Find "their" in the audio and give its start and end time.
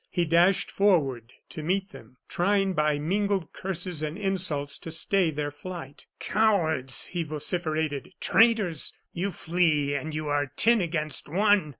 5.29-5.51